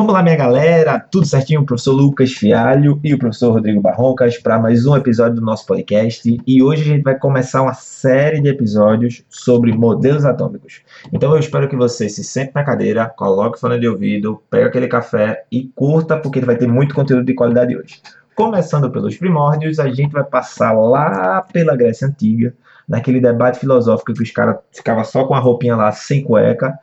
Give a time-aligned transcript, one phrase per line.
[0.00, 1.60] Vamos lá, minha galera, tudo certinho?
[1.60, 5.66] O professor Lucas Fialho e o professor Rodrigo Barroncas para mais um episódio do nosso
[5.66, 6.38] podcast.
[6.46, 10.80] E hoje a gente vai começar uma série de episódios sobre modelos atômicos.
[11.12, 14.68] Então eu espero que você se sente na cadeira, coloque o fone de ouvido, pegue
[14.68, 18.00] aquele café e curta, porque vai ter muito conteúdo de qualidade hoje.
[18.34, 22.54] Começando pelos primórdios, a gente vai passar lá pela Grécia Antiga,
[22.88, 26.78] naquele debate filosófico que os caras ficavam só com a roupinha lá sem cueca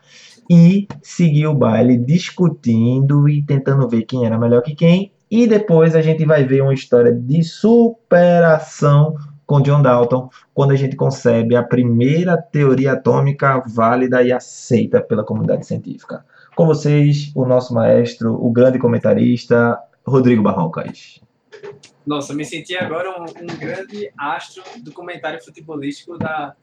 [0.49, 5.11] e seguir o baile discutindo e tentando ver quem era melhor que quem.
[5.29, 9.15] E depois a gente vai ver uma história de superação
[9.45, 15.23] com John Dalton, quando a gente concebe a primeira teoria atômica válida e aceita pela
[15.23, 16.25] comunidade científica.
[16.53, 21.21] Com vocês, o nosso maestro, o grande comentarista, Rodrigo Barroncas.
[22.05, 26.53] Nossa, me senti agora um, um grande astro do comentário futebolístico da,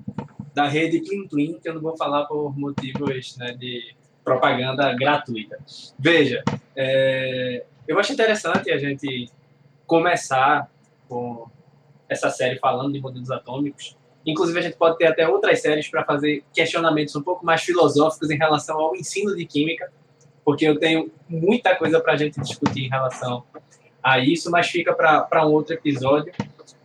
[0.54, 5.58] da rede Plim Plim, que eu não vou falar por motivos né, de propaganda gratuita.
[5.98, 6.42] Veja,
[6.76, 9.28] é, eu acho interessante a gente
[9.86, 10.70] começar
[11.08, 11.46] com
[12.08, 13.96] essa série falando de modelos atômicos.
[14.24, 18.30] Inclusive, a gente pode ter até outras séries para fazer questionamentos um pouco mais filosóficos
[18.30, 19.92] em relação ao ensino de química,
[20.44, 23.44] porque eu tenho muita coisa para a gente discutir em relação
[24.02, 26.32] a isso, mas fica para um outro episódio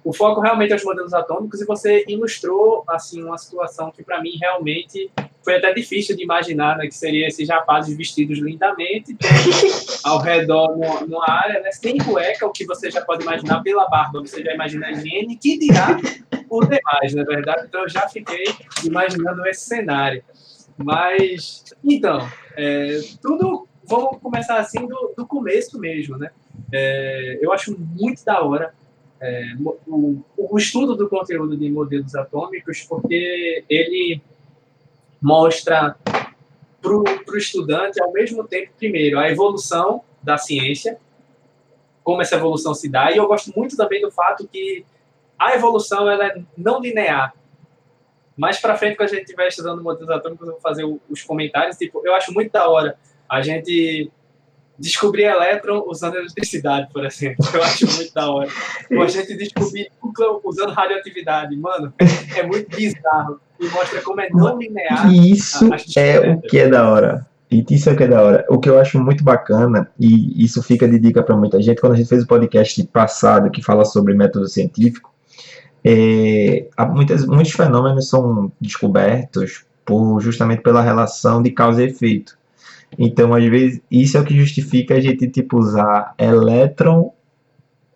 [0.09, 4.19] o foco realmente é os modelos atômicos e você ilustrou assim uma situação que para
[4.19, 5.07] mim realmente
[5.43, 9.15] foi até difícil de imaginar, né, que seria esses rapazes vestidos lindamente
[10.03, 13.87] ao redor numa, numa área, né, sem cueca, o que você já pode imaginar pela
[13.87, 15.99] barba, você já imagina a higiene, que dirá
[16.49, 17.67] por demais, na é verdade.
[17.67, 18.45] Então eu já fiquei
[18.83, 20.23] imaginando esse cenário.
[20.75, 26.31] Mas então, é, tudo vamos começar assim do, do começo mesmo, né?
[26.73, 28.73] É, eu acho muito da hora
[29.21, 29.53] é,
[29.87, 34.21] o, o, estudo do conteúdo de modelos atômicos, porque ele
[35.21, 35.95] mostra
[36.81, 40.97] para o estudante, ao mesmo tempo, primeiro, a evolução da ciência,
[42.03, 44.85] como essa evolução se dá, e eu gosto muito também do fato que
[45.37, 47.33] a evolução ela é não linear.
[48.37, 51.75] Mais para frente, quando a gente estiver estudando modelos atômicos, eu vou fazer os comentários.
[51.75, 54.09] Tipo, eu acho muito da hora a gente
[54.79, 57.45] descobrir elétron usando eletricidade, por exemplo.
[57.53, 58.49] Eu acho muito da hora.
[58.91, 61.55] Ou a gente descobrir núcleo usando radioatividade.
[61.55, 61.93] Mano,
[62.35, 63.39] é muito bizarro.
[63.59, 65.13] E mostra como é não linear.
[65.13, 67.27] Isso é o que é da hora.
[67.51, 68.45] E isso é o que é da hora.
[68.47, 71.93] O que eu acho muito bacana, e isso fica de dica para muita gente, quando
[71.93, 75.11] a gente fez o podcast passado que fala sobre método científico,
[75.83, 82.37] é, muitas, muitos fenômenos são descobertos por, justamente pela relação de causa e efeito.
[82.97, 87.11] Então, às vezes, isso é o que justifica a gente, tipo, usar elétron,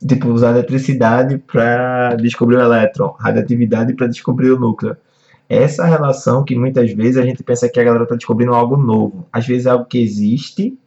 [0.08, 4.96] tipo, usar eletricidade para descobrir o elétron, radioatividade para descobrir o núcleo.
[5.50, 9.28] Essa relação que muitas vezes a gente pensa que a galera está descobrindo algo novo.
[9.32, 10.78] Às vezes é algo que existe,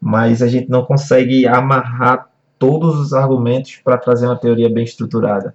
[0.00, 2.28] mas a gente não consegue amarrar
[2.58, 5.54] todos os argumentos para trazer uma teoria bem estruturada,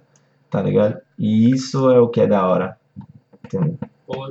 [0.50, 0.98] tá ligado?
[1.18, 2.76] E isso é o que é da hora.
[3.44, 3.78] Entendeu?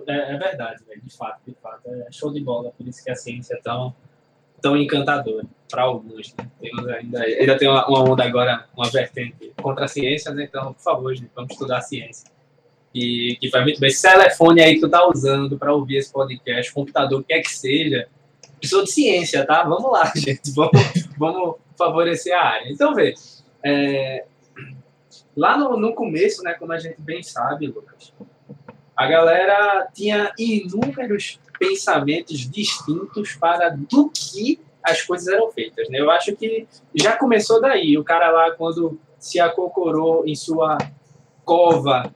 [0.08, 1.82] É, é verdade, véio, de fato, de fato.
[1.88, 3.94] É show de bola, por isso que a ciência é tão,
[4.60, 6.34] tão encantadora para alguns.
[6.36, 6.50] Né?
[6.60, 10.46] Temos ainda, ainda tem uma, onda agora, uma vertente contra a ciência, né?
[10.46, 12.30] então, por favor, gente, vamos estudar a ciência.
[12.94, 13.90] E que faz muito bem.
[13.90, 17.42] Esse telefone aí que tu tá usando para ouvir esse podcast, computador, o que é
[17.42, 18.08] que seja,
[18.60, 19.64] pessoa de ciência, tá?
[19.64, 22.72] Vamos lá, gente, vamos, vamos favorecer a área.
[22.72, 23.14] Então, vê,
[23.64, 24.26] é,
[25.36, 28.12] lá no, no começo, né, como a gente bem sabe, Lucas,
[28.98, 35.88] a galera tinha inúmeros pensamentos distintos para do que as coisas eram feitas.
[35.90, 36.00] Né?
[36.00, 37.96] Eu acho que já começou daí.
[37.98, 40.78] O cara lá, quando se acocorou em sua
[41.46, 42.12] cova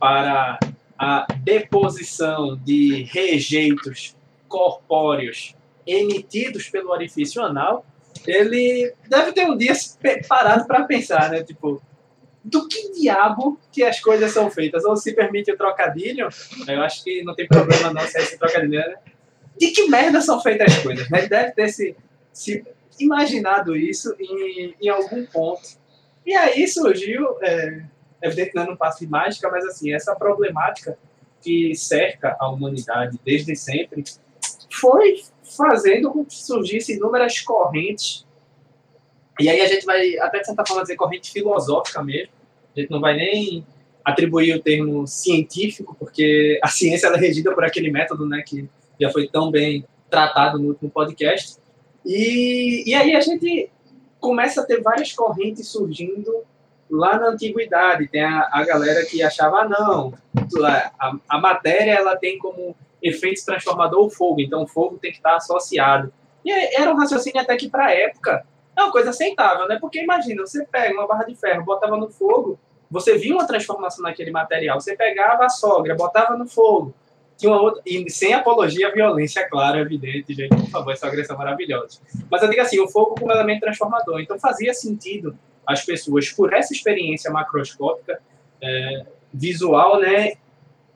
[0.00, 0.58] para
[0.98, 4.16] a deposição de rejeitos
[4.48, 5.54] corpóreos
[5.86, 7.84] emitidos pelo orifício anal,
[8.26, 9.74] ele deve ter um dia
[10.28, 11.44] parado para pensar, né?
[11.44, 11.80] Tipo,
[12.46, 14.84] do que diabo que as coisas são feitas?
[14.84, 16.28] Ou se permite o trocadilho,
[16.68, 18.94] eu acho que não tem problema não se é esse trocadilho, né?
[19.58, 21.10] De que merda são feitas as coisas?
[21.10, 21.18] Né?
[21.18, 21.96] Ele deve ter se,
[22.32, 22.64] se
[23.00, 25.68] imaginado isso em, em algum ponto.
[26.24, 27.82] E aí surgiu, é,
[28.22, 30.96] evidente não é um passo de mágica, mas assim, essa problemática
[31.40, 34.04] que cerca a humanidade desde sempre
[34.70, 35.22] foi
[35.56, 38.26] fazendo com que surgissem inúmeras correntes
[39.38, 42.32] e aí a gente vai, até de certa forma, dizer corrente filosófica mesmo,
[42.76, 43.66] a gente não vai nem
[44.04, 48.68] atribuir o termo científico, porque a ciência é regida por aquele método, né, que
[49.00, 51.56] já foi tão bem tratado no último podcast.
[52.04, 53.68] E, e aí a gente
[54.20, 56.44] começa a ter várias correntes surgindo
[56.88, 58.08] lá na antiguidade.
[58.08, 60.14] Tem a, a galera que achava, ah, não,
[60.98, 65.18] a, a matéria ela tem como efeito transformador o fogo, então o fogo tem que
[65.18, 66.12] estar associado.
[66.44, 68.46] E era um raciocínio até que, para a época,
[68.76, 69.78] é uma coisa aceitável, né?
[69.80, 72.58] Porque imagina, você pega uma barra de ferro, botava no fogo,
[72.90, 74.80] você via uma transformação naquele material.
[74.80, 76.94] Você pegava a sogra, botava no fogo.
[77.36, 82.00] Tinha uma outra, e sem apologia violência, claro, evidente, gente, por favor, essa agressão maravilhosa.
[82.30, 84.20] Mas eu digo assim, o fogo como elemento transformador.
[84.20, 85.36] Então fazia sentido
[85.66, 88.20] as pessoas, por essa experiência macroscópica,
[88.62, 90.34] é, visual, né,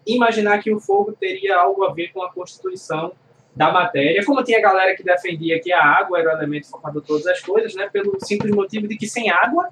[0.06, 3.12] imaginar que o fogo teria algo a ver com a constituição
[3.54, 7.08] da matéria, como tinha galera que defendia que a água era o elemento formador de
[7.08, 9.68] todas as coisas, né, pelo simples motivo de que sem água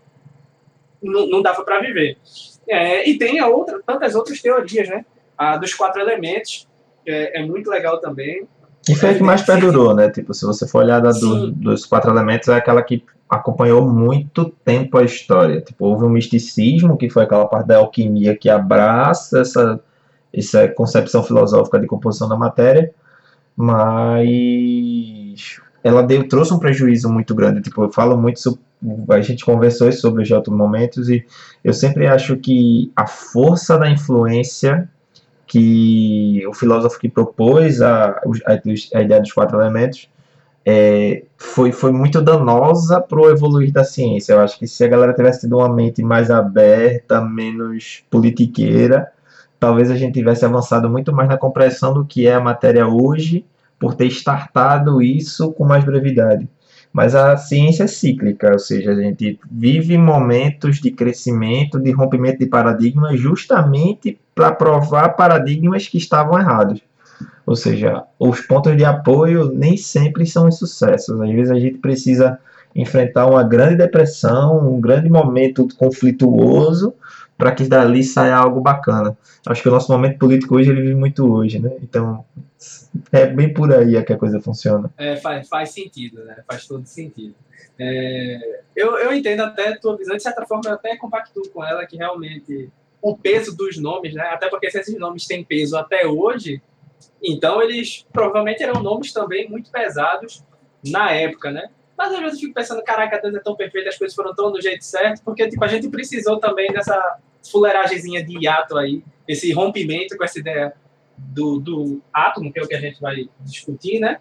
[1.03, 2.17] não, não dava para viver.
[2.69, 5.05] É, e tem outra, tantas outras teorias, né,
[5.37, 6.69] a dos quatro elementos,
[7.07, 8.47] é, é muito legal também.
[8.89, 10.11] E foi a que mais perdurou, né?
[10.11, 14.47] Tipo, se você for olhar da do, dos quatro elementos, é aquela que acompanhou muito
[14.65, 15.61] tempo a história.
[15.61, 19.81] Tipo, houve um misticismo, que foi aquela parte da alquimia que abraça essa,
[20.33, 22.93] essa concepção filosófica de composição da matéria,
[23.55, 27.63] mas ela deu, trouxe um prejuízo muito grande.
[27.63, 28.61] Tipo, eu falo muito sobre,
[29.11, 31.25] a gente conversou sobre os outros momentos e
[31.63, 34.89] eu sempre acho que a força da influência
[35.47, 38.53] que o filósofo que propôs a, a,
[38.95, 40.09] a ideia dos quatro elementos
[40.65, 44.35] é, foi, foi muito danosa para o evoluir da ciência.
[44.35, 49.11] Eu acho que se a galera tivesse tido uma mente mais aberta, menos politiqueira,
[49.59, 53.47] talvez a gente tivesse avançado muito mais na compreensão do que é a matéria hoje,
[53.79, 56.49] por ter startado isso com mais brevidade.
[56.93, 62.39] Mas a ciência é cíclica, ou seja, a gente vive momentos de crescimento, de rompimento
[62.39, 66.81] de paradigmas, justamente para provar paradigmas que estavam errados.
[67.47, 71.21] Ou seja, os pontos de apoio nem sempre são insucessos.
[71.21, 72.39] Às vezes a gente precisa
[72.75, 76.95] enfrentar uma grande depressão, um grande momento conflituoso,
[77.39, 79.17] para que dali saia algo bacana.
[79.47, 81.71] Acho que o nosso momento político hoje ele vive muito hoje, né?
[81.81, 82.25] Então
[83.13, 84.93] é bem por aí é que a coisa funciona.
[84.99, 86.43] É, faz, faz sentido, né?
[86.45, 87.37] Faz todo sentido.
[87.79, 91.87] É, eu, eu entendo até tua visão, de certa forma eu até compactuo com ela
[91.87, 92.69] que realmente
[93.01, 94.25] o peso dos nomes, né?
[94.33, 96.61] Até porque se esses nomes têm peso até hoje,
[97.23, 100.43] então eles provavelmente eram nomes também muito pesados
[100.85, 101.71] na época, né?
[101.99, 104.53] Mas às vezes eu fico pensando, caraca, Deus é tão perfeito, as coisas foram tão
[104.53, 107.19] do jeito certo, porque tipo, a gente precisou também dessa
[107.51, 110.73] fuleiragemzinha de hiato aí, esse rompimento com essa ideia
[111.17, 114.21] do, do átomo, que é o que a gente vai discutir, né?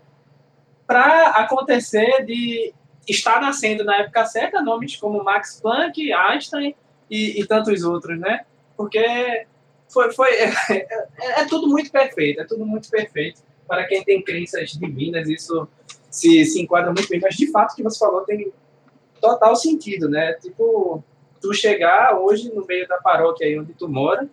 [0.87, 2.73] Para acontecer de
[3.07, 6.75] estar nascendo na época certa nomes como Max Planck, Einstein
[7.11, 8.41] e, e tantos outros, né?
[8.75, 9.45] Porque
[9.87, 13.41] foi, foi é, é, é, tudo muito perfeito, é tudo muito perfeito.
[13.67, 15.67] Para quem tem crenças divinas, isso
[16.09, 17.19] se, se enquadra muito bem.
[17.21, 18.51] Mas, de fato, o que você falou tem
[19.19, 20.33] total sentido, né?
[20.33, 21.03] Tipo,
[21.41, 24.27] tu chegar hoje no meio da paróquia aí onde tu mora,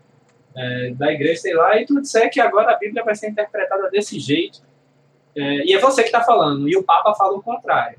[0.56, 3.90] é, da igreja, sei lá, e tu disser que agora a Bíblia vai ser interpretada
[3.90, 4.62] desse jeito,
[5.36, 7.98] é, e é você que está falando, e o Papa fala o contrário.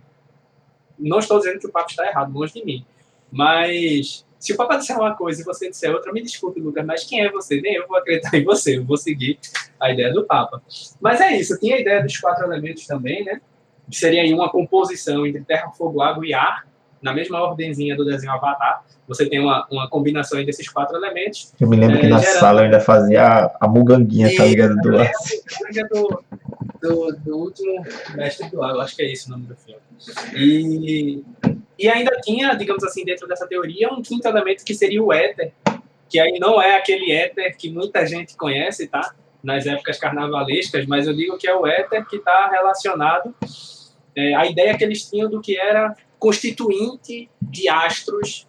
[0.97, 2.85] Não estou dizendo que o Papa está errado, longe de mim,
[3.29, 7.03] mas se o Papa disser uma coisa e você disser outra, me desculpe, Lucas, mas
[7.03, 7.59] quem é você?
[7.59, 9.37] Nem eu vou acreditar em você, eu vou seguir
[9.79, 10.61] a ideia do Papa.
[11.01, 13.41] Mas é isso, tinha a ideia dos quatro elementos também, né?
[13.91, 16.65] Seria aí uma composição entre terra, fogo, água e ar,
[17.01, 21.53] na mesma ordenzinha do desenho Avatar você tem uma, uma combinação desses quatro elementos.
[21.59, 22.39] Eu me lembro é, que na gerando...
[22.39, 24.75] sala eu ainda fazia a, a muganguinha, e, tá ligado?
[24.77, 25.11] Do, é,
[25.91, 26.23] do,
[26.81, 27.83] do, do último
[28.15, 29.81] mestre do ar, eu acho que é esse o nome do filme.
[30.35, 31.23] E,
[31.77, 35.53] e ainda tinha, digamos assim, dentro dessa teoria, um quinto elemento que seria o éter,
[36.09, 39.13] que aí não é aquele éter que muita gente conhece, tá?
[39.43, 43.35] Nas épocas carnavalescas, mas eu digo que é o éter que está relacionado
[44.15, 48.47] é, à ideia que eles tinham do que era constituinte de astros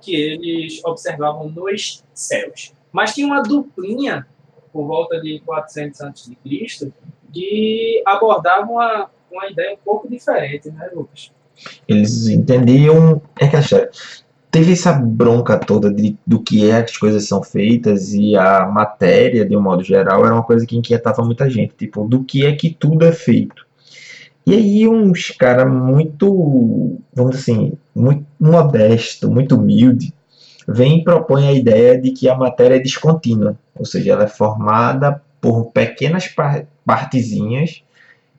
[0.00, 2.72] que eles observavam nos céus.
[2.92, 4.26] Mas tinha uma duplinha,
[4.72, 6.92] por volta de 400 a.C.,
[7.32, 11.30] que abordava uma, uma ideia um pouco diferente, né, Lucas?
[11.86, 13.20] Eles entendiam.
[13.38, 13.62] É que a
[14.50, 18.66] teve essa bronca toda de, do que é que as coisas são feitas e a
[18.66, 21.74] matéria, de um modo geral, era uma coisa que inquietava muita gente.
[21.74, 23.67] Tipo, do que é que tudo é feito.
[24.48, 30.14] E aí uns cara muito, vamos dizer assim, muito modesto, muito humilde,
[30.66, 34.26] vem e propõe a ideia de que a matéria é descontínua, ou seja, ela é
[34.26, 36.34] formada por pequenas
[36.82, 37.82] partezinhas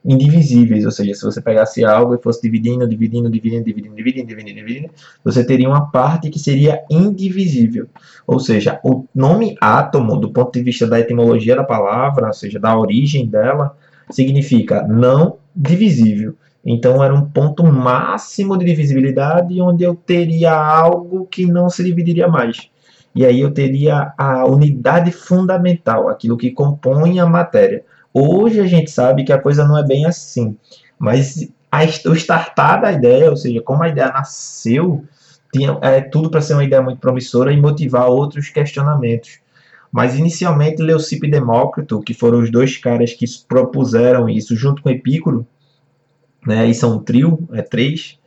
[0.04, 4.56] indivisíveis, ou seja, se você pegasse algo e fosse dividindo, dividindo, dividindo, dividindo, dividindo, dividindo,
[4.56, 4.90] dividindo,
[5.24, 7.88] você teria uma parte que seria indivisível.
[8.26, 12.60] Ou seja, o nome átomo, do ponto de vista da etimologia da palavra, ou seja,
[12.60, 13.78] da origem dela,
[14.10, 16.36] significa não divisível.
[16.66, 22.28] Então era um ponto máximo de divisibilidade onde eu teria algo que não se dividiria
[22.28, 22.70] mais.
[23.16, 27.84] E aí eu teria a unidade fundamental, aquilo que compõe a matéria.
[28.14, 30.56] Hoje a gente sabe que a coisa não é bem assim,
[30.98, 35.04] mas a, o startar da ideia, ou seja, como a ideia nasceu,
[35.52, 39.40] tinha é, tudo para ser uma ideia muito promissora e motivar outros questionamentos.
[39.92, 44.90] Mas inicialmente Leucipo e Demócrito, que foram os dois caras que propuseram isso junto com
[44.90, 45.46] Epicuro,
[46.46, 48.20] né, e são um trio, é três,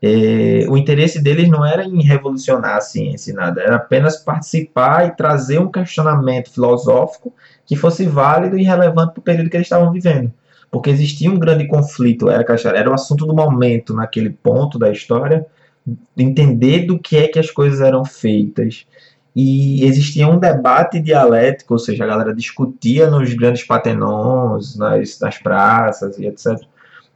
[0.00, 5.16] é, o interesse deles não era em revolucionar a ciência nada, era apenas participar e
[5.16, 7.32] trazer um questionamento filosófico
[7.64, 10.32] que fosse válido e relevante para o período que eles estavam vivendo.
[10.70, 12.44] Porque existia um grande conflito, era,
[12.74, 15.46] era o assunto do momento naquele ponto da história,
[16.16, 18.86] entender do que é que as coisas eram feitas.
[19.36, 25.38] E existia um debate dialético, ou seja, a galera discutia nos grandes patenons, nas, nas
[25.38, 26.58] praças e etc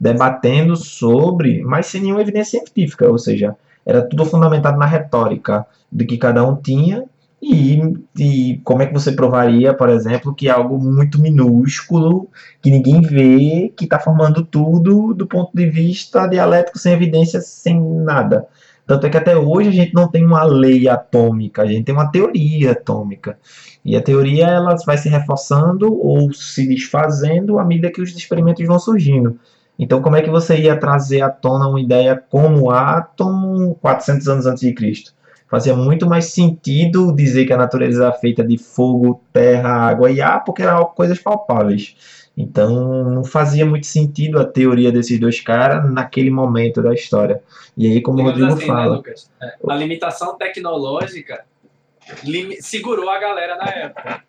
[0.01, 6.03] debatendo sobre, mas sem nenhuma evidência científica, ou seja, era tudo fundamentado na retórica do
[6.03, 7.05] que cada um tinha
[7.39, 7.79] e,
[8.17, 12.27] e como é que você provaria, por exemplo, que é algo muito minúsculo,
[12.63, 17.79] que ninguém vê, que está formando tudo do ponto de vista dialético, sem evidência, sem
[17.79, 18.47] nada.
[18.85, 21.95] Tanto é que até hoje a gente não tem uma lei atômica, a gente tem
[21.95, 23.37] uma teoria atômica.
[23.83, 28.65] E a teoria ela vai se reforçando ou se desfazendo à medida que os experimentos
[28.65, 29.39] vão surgindo.
[29.77, 34.45] Então, como é que você ia trazer à tona uma ideia como átomo 400 anos
[34.45, 35.13] antes de Cristo?
[35.49, 40.21] Fazia muito mais sentido dizer que a natureza era feita de fogo, terra, água e
[40.21, 41.95] ar, porque eram coisas palpáveis.
[42.35, 47.41] Então, não fazia muito sentido a teoria desses dois caras naquele momento da história.
[47.77, 48.83] E aí, como o Rodrigo assim, né, fala.
[48.83, 49.31] Né, Lucas?
[49.41, 51.43] É, a limitação tecnológica
[52.61, 54.23] segurou a galera na época.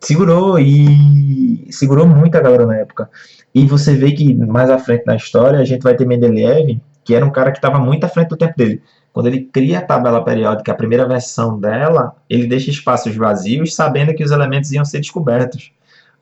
[0.00, 3.10] Segurou e segurou muito a galera na época.
[3.54, 7.14] E você vê que mais à frente na história a gente vai ter Mendeleev, que
[7.14, 8.82] era um cara que estava muito à frente do tempo dele.
[9.12, 14.14] Quando ele cria a tabela periódica, a primeira versão dela, ele deixa espaços vazios, sabendo
[14.14, 15.70] que os elementos iam ser descobertos.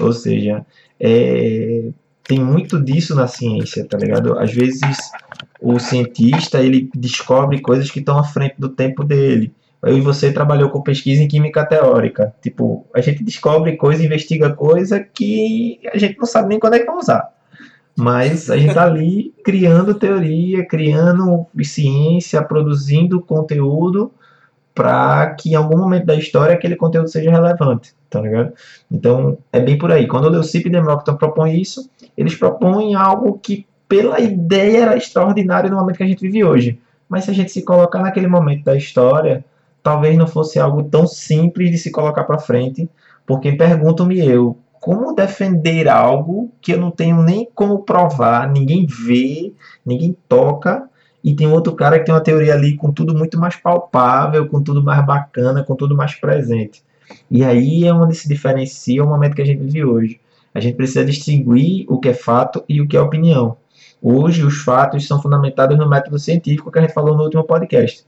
[0.01, 0.65] Ou seja,
[0.99, 1.91] é,
[2.25, 4.39] tem muito disso na ciência, tá ligado?
[4.39, 4.81] Às vezes
[5.61, 9.53] o cientista ele descobre coisas que estão à frente do tempo dele.
[9.83, 12.35] Eu e você trabalhou com pesquisa em química teórica.
[12.43, 16.81] Tipo, a gente descobre coisa, investiga coisa que a gente não sabe nem quando é
[16.81, 17.29] que vai usar.
[17.97, 24.13] Mas a gente está ali criando teoria, criando ciência, produzindo conteúdo
[24.81, 28.55] para que em algum momento da história aquele conteúdo seja relevante, tá ligado?
[28.91, 30.07] Então, é bem por aí.
[30.07, 35.69] Quando o Leucipo e Demócrito propõem isso, eles propõem algo que pela ideia era extraordinário
[35.69, 36.81] no momento que a gente vive hoje.
[37.07, 39.45] Mas se a gente se colocar naquele momento da história,
[39.83, 42.89] talvez não fosse algo tão simples de se colocar para frente,
[43.27, 49.53] porque pergunto-me eu, como defender algo que eu não tenho nem como provar, ninguém vê,
[49.85, 50.89] ninguém toca,
[51.23, 54.63] e tem outro cara que tem uma teoria ali com tudo muito mais palpável, com
[54.63, 56.83] tudo mais bacana, com tudo mais presente.
[57.31, 60.21] E aí é onde se diferencia o momento que a gente vive hoje.
[60.55, 63.57] A gente precisa distinguir o que é fato e o que é opinião.
[64.03, 68.05] Hoje os fatos são fundamentados no método científico que a gente falou no último podcast.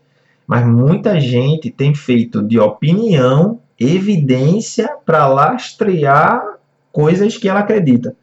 [0.46, 6.42] Mas muita gente tem feito de opinião evidência para lastrear
[6.90, 8.16] coisas que ela acredita.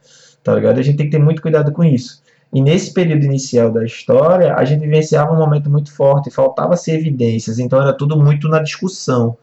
[0.44, 0.80] Tá ligado?
[0.80, 2.22] A gente tem que ter muito cuidado com isso.
[2.52, 7.60] E nesse período inicial da história, a gente vivenciava um momento muito forte, faltava-se evidências,
[7.60, 9.38] então era tudo muito na discussão,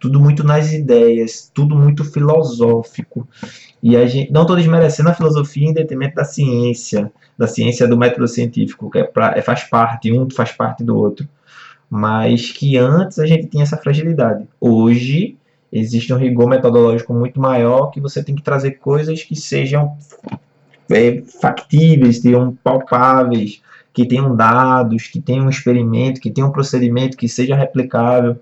[0.00, 3.28] tudo muito nas ideias, tudo muito filosófico.
[3.82, 7.96] E a gente não estou desmerecendo a filosofia em detrimento da ciência, da ciência do
[7.96, 11.28] método científico, que é pra, é, faz parte, um faz parte do outro
[11.88, 14.46] mas que antes a gente tinha essa fragilidade.
[14.60, 15.36] Hoje
[15.72, 19.96] existe um rigor metodológico muito maior que você tem que trazer coisas que sejam
[20.90, 23.60] é, factíveis, tenham palpáveis,
[23.92, 28.36] que tenham dados, que tenham um experimento, que tenham um procedimento que seja replicável.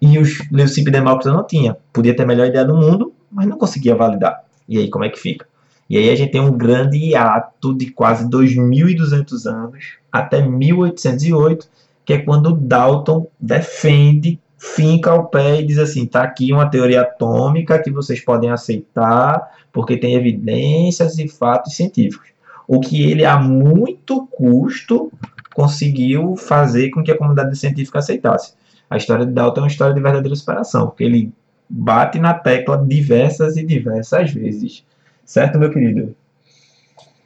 [0.00, 1.76] E os Leucipo e Demócrito não tinha.
[1.92, 4.44] Podia ter a melhor ideia do mundo, mas não conseguia validar.
[4.68, 5.46] E aí como é que fica?
[5.88, 11.68] E aí a gente tem um grande hiato de quase 2.200 anos, até 1808,
[12.04, 17.02] que é quando Dalton defende, finca o pé e diz assim: tá aqui uma teoria
[17.02, 22.28] atômica que vocês podem aceitar, porque tem evidências e fatos científicos.
[22.66, 25.12] O que ele, a muito custo,
[25.54, 28.54] conseguiu fazer com que a comunidade científica aceitasse.
[28.88, 31.32] A história de Dalton é uma história de verdadeira superação, porque ele
[31.68, 34.84] bate na tecla diversas e diversas vezes.
[35.24, 36.16] Certo, meu querido?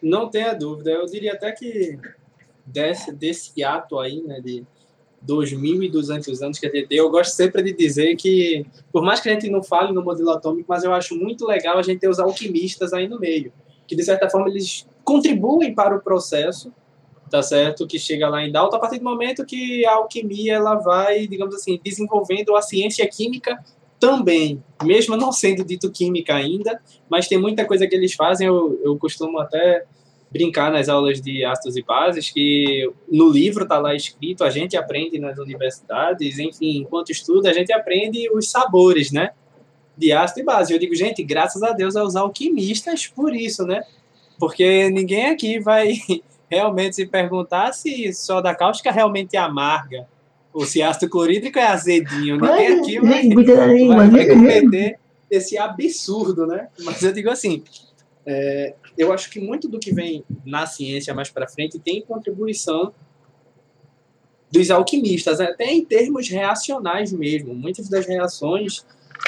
[0.02, 0.90] Não tenha dúvida.
[0.90, 1.99] Eu diria até que
[2.66, 4.64] desse, desse ato aí, né, de
[5.26, 9.28] 2.200 anos que a gente tem, eu gosto sempre de dizer que, por mais que
[9.28, 12.08] a gente não fale no modelo atômico, mas eu acho muito legal a gente ter
[12.08, 13.52] os alquimistas aí no meio,
[13.87, 16.72] que de certa forma eles contribuem para o processo,
[17.28, 17.87] tá certo?
[17.87, 21.54] Que chega lá em Dalton a partir do momento que a alquimia ela vai, digamos
[21.54, 23.58] assim, desenvolvendo a ciência química
[23.98, 28.80] também, mesmo não sendo dito química ainda, mas tem muita coisa que eles fazem, eu,
[28.84, 29.84] eu costumo até
[30.30, 34.76] brincar nas aulas de ácidos e bases que no livro está lá escrito, a gente
[34.76, 39.30] aprende nas universidades, enfim, enquanto estuda, a gente aprende os sabores, né?
[39.97, 40.73] De ácido e base.
[40.73, 43.82] Eu digo, gente, graças a Deus aos alquimistas por isso, né?
[44.38, 45.94] Porque ninguém aqui vai
[46.49, 50.06] realmente se perguntar se soda cáustica realmente é amarga
[50.52, 52.37] ou se ácido clorídrico é azedinho.
[52.37, 53.28] Ninguém aqui vai,
[53.88, 54.99] vai, vai cometer
[55.30, 56.68] esse absurdo, né?
[56.80, 57.62] Mas eu digo assim,
[58.30, 62.92] é, eu acho que muito do que vem na ciência mais para frente tem contribuição
[64.52, 67.54] dos alquimistas, até em termos reacionais mesmo.
[67.54, 68.85] Muitas das reações,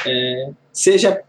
[0.06, 1.22] é, seja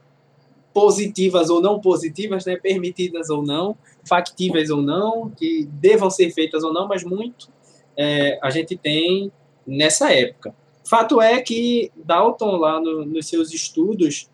[0.74, 6.66] positivas ou não positivas, né, permitidas ou não, factíveis ou não, que devam ser feitas
[6.66, 7.50] ou não, mas muito
[7.98, 9.32] é, a gente tem
[9.66, 10.54] nessa época.
[10.84, 14.30] Fato é que Dalton, lá no, nos seus estudos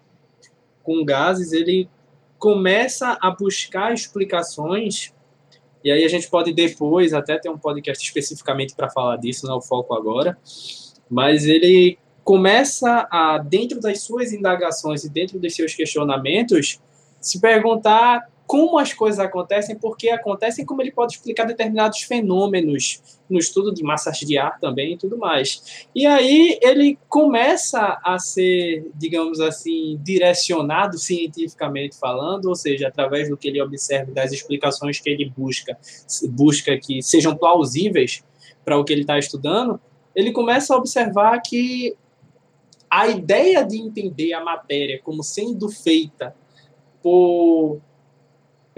[0.81, 1.87] com gases, ele
[2.37, 5.13] começa a buscar explicações,
[5.83, 9.55] e aí a gente pode depois até ter um podcast especificamente para falar disso, não
[9.55, 10.37] é o foco agora,
[11.09, 16.79] mas ele começa a, dentro das suas indagações e dentro dos seus questionamentos,
[17.21, 23.19] se perguntar como as coisas acontecem, por que acontecem, como ele pode explicar determinados fenômenos
[23.29, 25.85] no estudo de massas de ar também e tudo mais.
[25.93, 33.35] E aí ele começa a ser, digamos assim, direcionado cientificamente falando, ou seja, através do
[33.35, 35.77] que ele observa, das explicações que ele busca,
[36.29, 38.23] busca que sejam plausíveis
[38.63, 39.79] para o que ele está estudando,
[40.15, 41.95] ele começa a observar que
[42.89, 46.33] a ideia de entender a matéria como sendo feita
[47.03, 47.81] por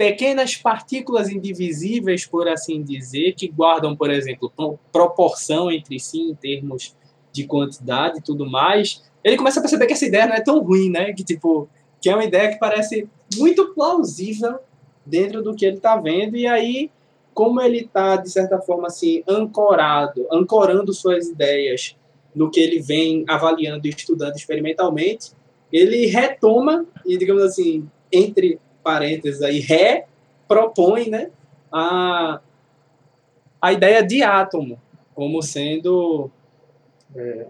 [0.00, 4.50] pequenas partículas indivisíveis, por assim dizer, que guardam, por exemplo,
[4.90, 6.96] proporção entre si em termos
[7.30, 10.58] de quantidade e tudo mais, ele começa a perceber que essa ideia não é tão
[10.60, 11.12] ruim, né?
[11.12, 11.68] Que tipo,
[12.00, 14.60] que é uma ideia que parece muito plausível
[15.04, 16.90] dentro do que ele está vendo e aí
[17.34, 21.94] como ele está de certa forma assim ancorado, ancorando suas ideias
[22.34, 25.32] no que ele vem avaliando e estudando experimentalmente,
[25.70, 31.30] ele retoma e digamos assim entre parênteses aí, repropõe né,
[31.72, 32.40] a,
[33.60, 34.80] a ideia de átomo
[35.14, 36.30] como sendo
[37.14, 37.46] é,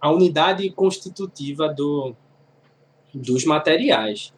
[0.00, 2.14] a unidade constitutiva do,
[3.14, 4.32] dos materiais.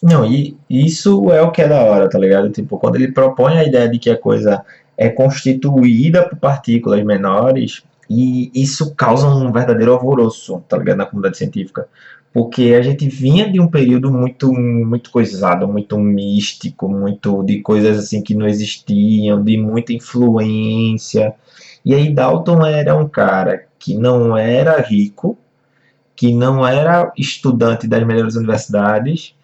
[0.00, 2.48] Não, e isso é o que é da hora, tá ligado?
[2.50, 4.64] Tipo, quando ele propõe a ideia de que a coisa
[4.96, 10.98] é constituída por partículas menores, e isso causa um verdadeiro alvoroço, tá ligado?
[10.98, 11.88] Na comunidade científica
[12.32, 17.98] porque a gente vinha de um período muito muito coisado, muito místico, muito de coisas
[17.98, 21.34] assim que não existiam, de muita influência.
[21.84, 25.38] E aí Dalton era um cara que não era rico,
[26.14, 29.34] que não era estudante das melhores universidades,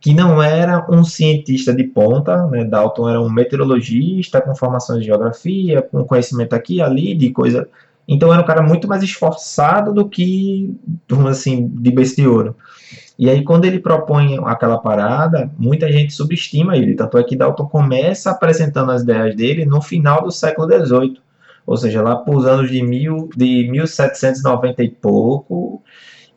[0.00, 2.64] que não era um cientista de ponta, né?
[2.64, 7.68] Dalton era um meteorologista com formação de geografia, com conhecimento aqui e ali de coisa
[8.08, 10.74] então era um cara muito mais esforçado do que,
[11.28, 12.56] assim, de besteiro.
[13.18, 16.94] E aí, quando ele propõe aquela parada, muita gente subestima ele.
[16.94, 21.20] Tanto é que Dalton começa apresentando as ideias dele no final do século XVIII.
[21.66, 25.82] Ou seja, lá por anos de, mil, de 1790 e pouco.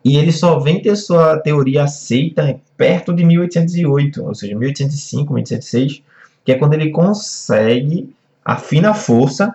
[0.03, 6.03] E ele só vem ter sua teoria aceita perto de 1808, ou seja, 1805, 1806,
[6.43, 9.53] que é quando ele consegue, a fina força,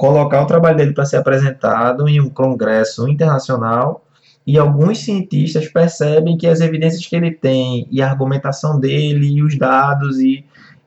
[0.00, 4.02] colocar o trabalho dele para ser apresentado em um congresso internacional
[4.46, 9.42] e alguns cientistas percebem que as evidências que ele tem e a argumentação dele e
[9.42, 10.42] os dados e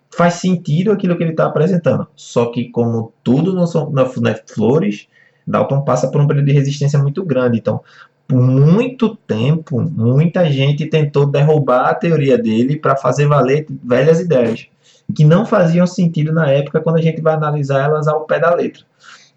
[0.10, 2.08] faz sentido aquilo que ele está apresentando.
[2.16, 5.08] Só que como tudo não são não é flores,
[5.46, 7.60] Dalton passa por um período de resistência muito grande.
[7.60, 7.82] Então,
[8.28, 14.68] por muito tempo, muita gente tentou derrubar a teoria dele para fazer valer velhas ideias
[15.16, 18.56] que não faziam sentido na época quando a gente vai analisar elas ao pé da
[18.56, 18.84] letra.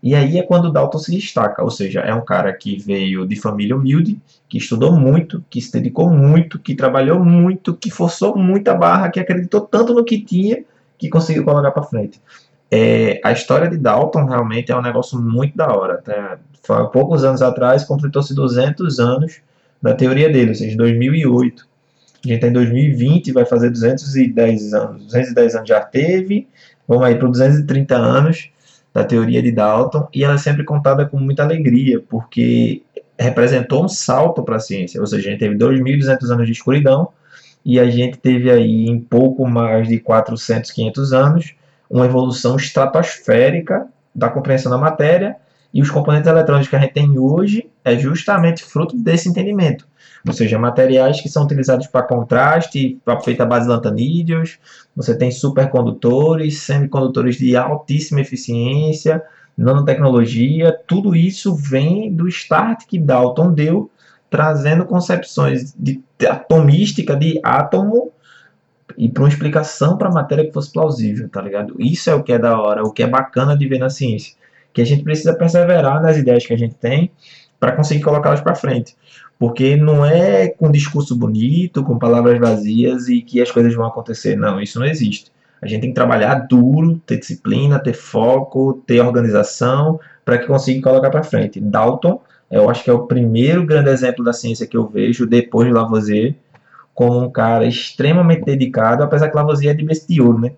[0.02, 3.34] E aí é quando Dalton se destaca, ou seja, é um cara que veio de
[3.36, 8.74] família humilde, que estudou muito, que se dedicou muito, que trabalhou muito, que forçou muita
[8.74, 10.62] barra, que acreditou tanto no que tinha,
[10.98, 12.20] que conseguiu colocar para frente.
[12.70, 15.98] É, a história de Dalton realmente é um negócio muito da hora.
[15.98, 16.38] Tá?
[16.68, 19.40] Há poucos anos atrás, completou-se 200 anos
[19.80, 21.66] da teoria dele, ou seja, 2008.
[22.24, 25.04] A gente está em 2020, vai fazer 210 anos.
[25.06, 26.48] 210 anos já teve,
[26.86, 28.50] vamos aí para 230 anos
[28.96, 32.82] da teoria de Dalton, e ela é sempre contada com muita alegria, porque
[33.18, 37.08] representou um salto para a ciência, ou seja, a gente teve 2.200 anos de escuridão,
[37.62, 41.54] e a gente teve aí em pouco mais de 400, 500 anos,
[41.90, 45.36] uma evolução estratosférica da compreensão da matéria,
[45.76, 49.86] E os componentes eletrônicos que a gente tem hoje é justamente fruto desse entendimento.
[50.26, 54.58] Ou seja, materiais que são utilizados para contraste, para feita a base de lantanídeos,
[54.94, 59.22] você tem supercondutores, semicondutores de altíssima eficiência,
[59.56, 63.90] nanotecnologia, tudo isso vem do start que Dalton deu,
[64.28, 68.12] trazendo concepções de atomística de átomo
[68.98, 71.76] e para uma explicação para a matéria que fosse plausível, tá ligado?
[71.78, 74.34] Isso é o que é da hora, o que é bacana de ver na ciência,
[74.72, 77.12] que a gente precisa perseverar nas ideias que a gente tem
[77.58, 78.96] para conseguir colocá-las para frente.
[79.38, 84.36] Porque não é com discurso bonito, com palavras vazias e que as coisas vão acontecer.
[84.36, 85.30] Não, isso não existe.
[85.60, 90.82] A gente tem que trabalhar duro, ter disciplina, ter foco, ter organização para que consiga
[90.82, 91.60] colocar para frente.
[91.60, 92.20] Dalton,
[92.50, 95.74] eu acho que é o primeiro grande exemplo da ciência que eu vejo depois de
[95.74, 96.34] Lavoisier,
[96.94, 100.52] como um cara extremamente dedicado, apesar que Lavoisier é de berço né?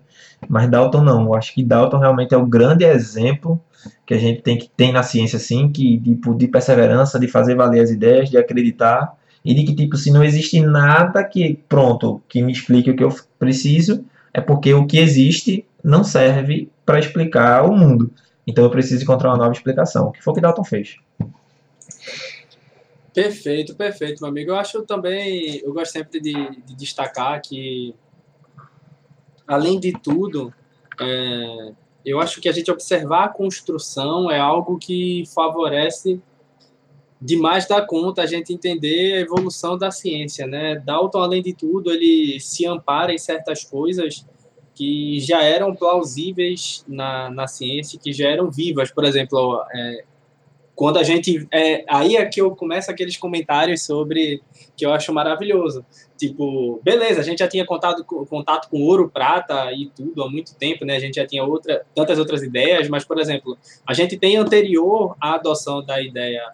[0.47, 1.25] Mas Dalton não.
[1.25, 3.61] Eu acho que Dalton realmente é o grande exemplo
[4.05, 7.55] que a gente tem que tem na ciência assim, que tipo de perseverança, de fazer
[7.55, 12.21] valer as ideias, de acreditar e de que tipo se não existe nada que pronto
[12.27, 16.99] que me explique o que eu preciso, é porque o que existe não serve para
[16.99, 18.11] explicar o mundo.
[18.45, 20.07] Então eu preciso encontrar uma nova explicação.
[20.07, 20.97] O que foi que Dalton fez?
[23.13, 24.51] Perfeito, perfeito, meu amigo.
[24.51, 26.33] Eu acho também, eu gosto sempre de,
[26.65, 27.93] de destacar que,
[29.49, 30.53] além de tudo,
[31.01, 31.71] é,
[32.05, 36.21] eu acho que a gente observar a construção é algo que favorece
[37.21, 40.75] demais da conta a gente entender a evolução da ciência, né?
[40.85, 44.25] Dalton, além de tudo, ele se ampara em certas coisas
[44.73, 48.91] que já eram plausíveis na, na ciência, que já eram vivas.
[48.91, 50.05] Por exemplo, é,
[50.79, 51.45] quando a gente.
[51.51, 54.41] É, aí é que eu começo aqueles comentários sobre.
[54.77, 55.85] que eu acho maravilhoso.
[56.17, 60.55] Tipo, beleza, a gente já tinha contato, contato com ouro, prata e tudo há muito
[60.55, 60.95] tempo, né?
[60.95, 65.17] A gente já tinha outra, tantas outras ideias, mas, por exemplo, a gente tem anterior
[65.19, 66.49] à adoção da ideia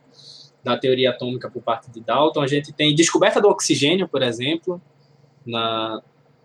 [0.63, 4.81] da teoria atômica por parte de Dalton, a gente tem descoberta do oxigênio, por exemplo,
[5.45, 6.01] na,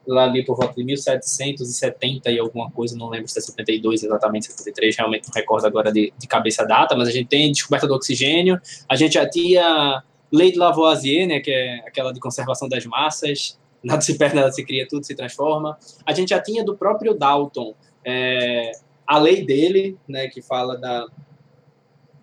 [0.07, 4.47] lá ali por volta de 1770 e alguma coisa, não lembro se é 72 exatamente,
[4.47, 7.87] 73, realmente não recordo agora de, de cabeça a data, mas a gente tem descoberta
[7.87, 12.69] do oxigênio, a gente já tinha lei de Lavoisier, né, que é aquela de conservação
[12.69, 15.79] das massas, nada se perde, nada se cria, tudo se transforma.
[16.07, 18.73] A gente já tinha do próprio Dalton é,
[19.07, 21.07] a lei dele, né, que fala da,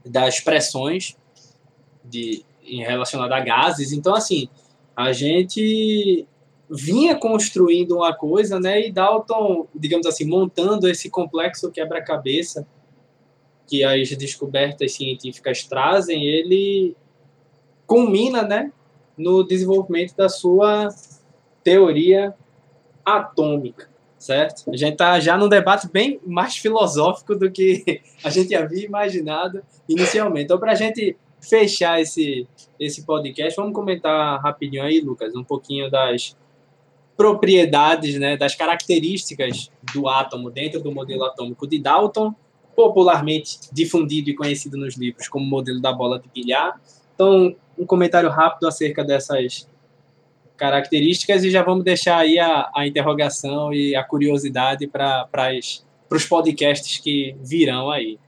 [0.06, 1.18] das pressões
[2.04, 3.92] de, em relacionada a gases.
[3.92, 4.48] Então, assim,
[4.96, 6.28] a gente
[6.70, 8.88] vinha construindo uma coisa, né?
[8.88, 12.68] E Dalton, digamos assim, montando esse complexo quebra-cabeça
[13.68, 16.96] que as descobertas científicas trazem, ele
[17.86, 18.72] culmina, né,
[19.18, 20.90] no desenvolvimento da sua
[21.64, 22.34] teoria
[23.04, 24.70] atômica, certo?
[24.72, 29.62] A gente está já num debate bem mais filosófico do que a gente havia imaginado
[29.88, 30.46] inicialmente.
[30.46, 32.48] Então, para a gente fechar esse,
[32.80, 36.36] esse podcast, vamos comentar rapidinho aí, Lucas, um pouquinho das
[37.18, 42.34] propriedades, né, das características do átomo dentro do modelo atômico de Dalton,
[42.76, 46.80] popularmente difundido e conhecido nos livros como modelo da bola de bilhar.
[47.16, 49.68] Então, um comentário rápido acerca dessas
[50.56, 55.28] características e já vamos deixar aí a, a interrogação e a curiosidade para
[56.12, 58.20] os podcasts que virão aí.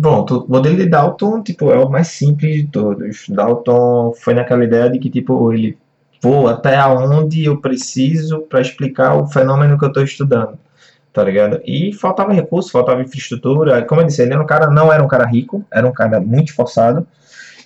[0.00, 3.28] Pronto, o modelo de Dalton, tipo, é o mais simples de todos.
[3.28, 5.76] Dalton foi naquela ideia de que, tipo, ele
[6.20, 10.58] vou até onde eu preciso para explicar o fenômeno que eu estou estudando,
[11.12, 11.60] tá ligado?
[11.64, 13.84] E faltava recurso, faltava infraestrutura.
[13.84, 16.20] Como eu disse, ele era um cara, não era um cara rico, era um cara
[16.20, 17.06] muito esforçado.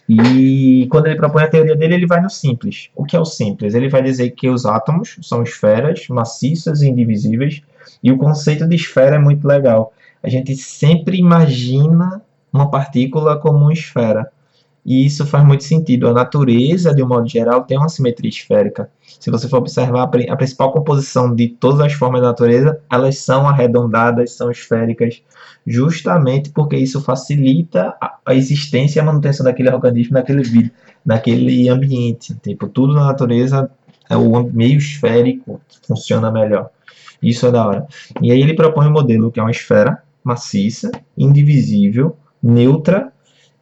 [0.08, 2.90] E quando ele propõe a teoria dele, ele vai no simples.
[2.94, 3.74] O que é o simples?
[3.74, 7.62] Ele vai dizer que os átomos são esferas maciças e indivisíveis,
[8.02, 9.92] e o conceito de esfera é muito legal.
[10.22, 12.20] A gente sempre imagina
[12.52, 14.30] uma partícula como uma esfera.
[14.84, 16.08] E isso faz muito sentido.
[16.08, 18.90] A natureza, de um modo geral, tem uma simetria esférica.
[19.20, 23.48] Se você for observar a principal composição de todas as formas da natureza, elas são
[23.48, 25.22] arredondadas, são esféricas,
[25.64, 27.94] justamente porque isso facilita
[28.26, 30.72] a existência e a manutenção daquele organismo naquele
[31.06, 32.34] naquele ambiente.
[32.42, 33.70] Tipo, tudo na natureza
[34.10, 36.70] é o meio esférico que funciona melhor.
[37.22, 37.86] Isso é da hora.
[38.20, 43.12] E aí ele propõe um modelo que é uma esfera maciça, indivisível, neutra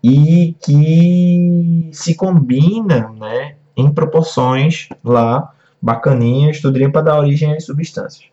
[0.03, 8.29] e que se combina né, em proporções lá bacaninhas, tudo para dar origem às substâncias.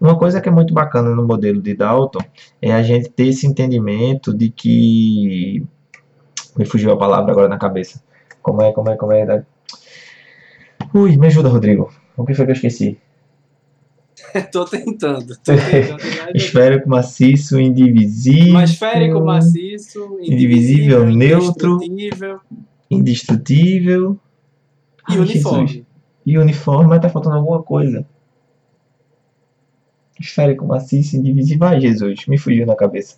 [0.00, 2.20] Uma coisa que é muito bacana no modelo de Dalton
[2.60, 5.64] é a gente ter esse entendimento de que.
[6.56, 8.02] Me fugiu a palavra agora na cabeça.
[8.42, 9.44] Como é, como é, como é?
[10.92, 11.90] Ui, me ajuda, Rodrigo.
[12.16, 12.98] O que foi que eu esqueci?
[14.52, 15.36] tô tentando.
[15.36, 16.02] Tô tentando
[16.34, 18.54] esférico, maciço, indivisível.
[18.54, 22.40] Mas esférico, maciço, indivisível, neutro, indestrutível
[22.92, 24.18] indestrutível.
[25.08, 25.68] e Ai, uniforme.
[25.68, 25.86] Jesus.
[26.24, 28.06] E uniforme, mas tá faltando alguma coisa.
[30.20, 31.66] Esférico, maciço, indivisível.
[31.66, 33.16] Ai, Jesus, me fugiu na cabeça.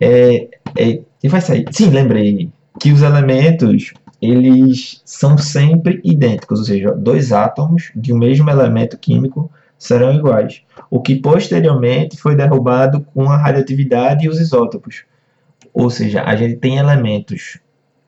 [0.00, 1.66] É, é, e vai sair.
[1.70, 8.18] Sim, lembrei que os elementos eles são sempre idênticos, ou seja, dois átomos de um
[8.18, 9.50] mesmo elemento químico
[9.84, 15.04] serão iguais, o que posteriormente foi derrubado com a radioatividade e os isótopos.
[15.74, 17.58] Ou seja, a gente tem elementos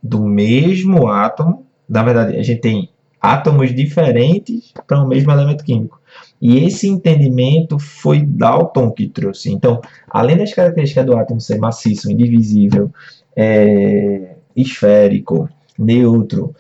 [0.03, 2.89] do mesmo átomo, na verdade, a gente tem
[3.21, 6.01] átomos diferentes para o mesmo elemento químico.
[6.41, 9.53] E esse entendimento foi Dalton que trouxe.
[9.53, 12.91] Então, além das características do átomo ser maciço, indivisível,
[13.37, 15.47] é, esférico,
[15.79, 16.55] neutro,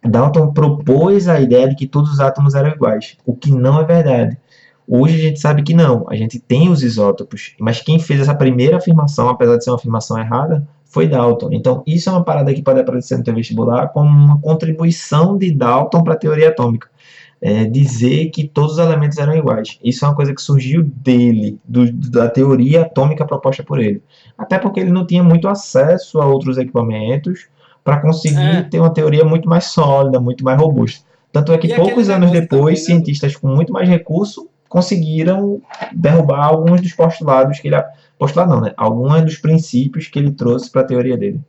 [0.00, 3.84] Dalton propôs a ideia de que todos os átomos eram iguais, o que não é
[3.84, 4.38] verdade.
[4.92, 8.34] Hoje a gente sabe que não, a gente tem os isótopos, mas quem fez essa
[8.34, 11.50] primeira afirmação, apesar de ser uma afirmação errada, foi Dalton.
[11.52, 15.52] Então, isso é uma parada que pode aparecer no teu vestibular como uma contribuição de
[15.52, 16.88] Dalton para a teoria atômica.
[17.42, 19.78] É, dizer que todos os elementos eram iguais.
[19.82, 24.02] Isso é uma coisa que surgiu dele, do, da teoria atômica proposta por ele.
[24.36, 27.46] Até porque ele não tinha muito acesso a outros equipamentos
[27.82, 28.62] para conseguir É.
[28.62, 31.06] ter uma teoria muito mais sólida, muito mais robusta.
[31.32, 32.76] Tanto é que E poucos anos depois, também, né?
[33.04, 35.60] cientistas com muito mais recurso conseguiram
[35.92, 37.76] derrubar alguns dos postulados que ele
[38.16, 38.72] postulado não, né?
[38.76, 41.40] Alguns dos princípios que ele trouxe para a teoria dele.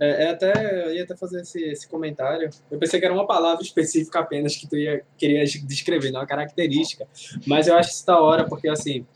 [0.00, 2.50] É, é até, eu ia até fazer esse, esse comentário.
[2.68, 6.26] Eu pensei que era uma palavra específica apenas que tu ia, queria descrever, não uma
[6.26, 7.06] característica.
[7.46, 9.06] Mas eu acho isso da hora, porque assim.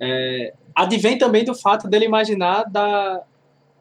[0.00, 3.22] É, advém também do fato dele imaginar da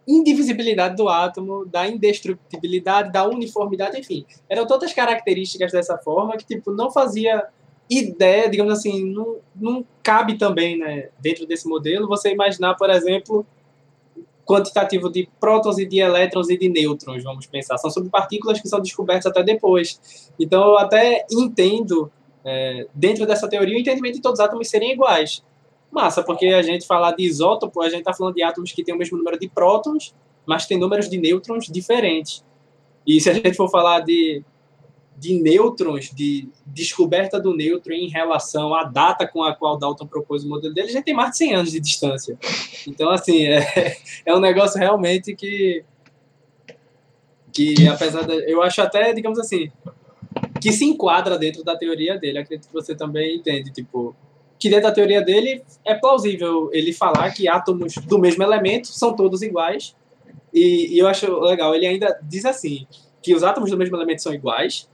[0.05, 4.25] indivisibilidade do átomo, da indestrutibilidade, da uniformidade, enfim.
[4.49, 7.47] Eram todas características dessa forma que tipo, não fazia
[7.89, 13.45] ideia, digamos assim, não, não cabe também, né, dentro desse modelo, você imaginar, por exemplo,
[14.45, 17.77] quantitativo de prótons e de elétrons e de nêutrons, vamos pensar.
[17.77, 20.31] São subpartículas que são descobertas até depois.
[20.39, 22.11] Então, eu até entendo,
[22.43, 25.43] é, dentro dessa teoria, o entendimento de todos os átomos serem iguais.
[25.91, 28.95] Massa, porque a gente falar de isótopo, a gente está falando de átomos que têm
[28.95, 30.13] o mesmo número de prótons,
[30.45, 32.43] mas tem números de nêutrons diferentes.
[33.05, 34.43] E se a gente for falar de,
[35.17, 40.43] de nêutrons, de descoberta do nêutron em relação à data com a qual Dalton propôs
[40.43, 42.37] o modelo dele, gente tem mais de 100 anos de distância.
[42.87, 45.83] Então, assim, é, é um negócio realmente que,
[47.51, 49.71] que apesar de, eu acho até, digamos assim,
[50.59, 52.39] que se enquadra dentro da teoria dele.
[52.39, 54.15] Acredito que você também entende, tipo,
[54.57, 59.15] que dentro da teoria dele é plausível ele falar que átomos do mesmo elemento são
[59.15, 59.95] todos iguais.
[60.53, 62.85] E, e eu acho legal, ele ainda diz assim,
[63.21, 64.87] que os átomos do mesmo elemento são iguais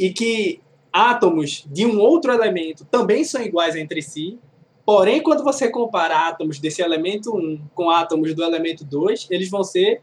[0.00, 4.38] e que átomos de um outro elemento também são iguais entre si,
[4.86, 9.62] porém, quando você compara átomos desse elemento 1 com átomos do elemento 2, eles vão
[9.62, 10.00] ser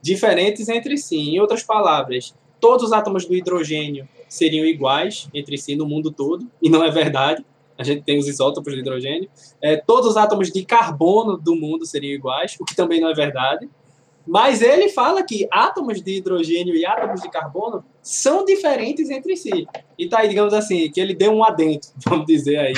[0.00, 1.16] diferentes entre si.
[1.16, 6.46] Em outras palavras, todos os átomos do hidrogênio seriam iguais entre si no mundo todo,
[6.62, 7.44] e não é verdade.
[7.76, 9.28] A gente tem os isótopos de hidrogênio.
[9.60, 13.14] É, todos os átomos de carbono do mundo seriam iguais, o que também não é
[13.14, 13.68] verdade.
[14.24, 19.66] Mas ele fala que átomos de hidrogênio e átomos de carbono são diferentes entre si.
[19.98, 22.72] E tá aí, digamos assim, que ele deu um adentro, vamos dizer aí,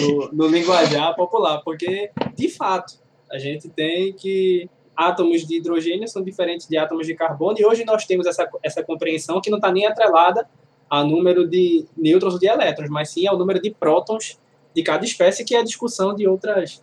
[0.00, 2.94] no, no linguajar popular, porque, de fato,
[3.30, 7.84] a gente tem que átomos de hidrogênio são diferentes de átomos de carbono, e hoje
[7.84, 10.46] nós temos essa, essa compreensão que não está nem atrelada
[10.88, 14.38] a número de nêutrons ou de elétrons, mas sim ao número de prótons
[14.74, 16.82] de cada espécie, que é a discussão de outras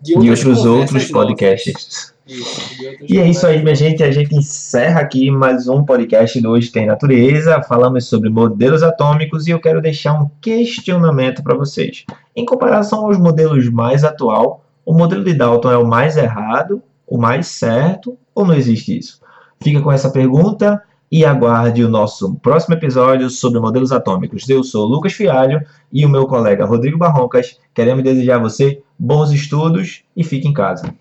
[0.00, 1.10] De outros conversas outros nossas.
[1.10, 2.14] podcasts.
[2.26, 4.02] Isso, de outras E é isso aí, minha gente.
[4.02, 7.60] A gente encerra aqui mais um podcast do Hoje Tem Natureza.
[7.62, 12.04] Falamos sobre modelos atômicos e eu quero deixar um questionamento para vocês.
[12.36, 17.18] Em comparação aos modelos mais atual, o modelo de Dalton é o mais errado, o
[17.18, 19.20] mais certo ou não existe isso?
[19.60, 20.80] Fica com essa pergunta
[21.10, 24.48] e aguarde o nosso próximo episódio sobre modelos atômicos.
[24.48, 25.60] Eu sou Lucas Fialho
[25.92, 27.58] e o meu colega Rodrigo Barroncas.
[27.74, 30.94] Queremos desejar a você bons estudos e fique em casa.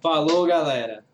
[0.00, 1.04] Falou, galera.